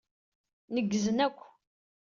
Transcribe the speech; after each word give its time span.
Neggzen 0.73 1.17
akk. 1.25 1.39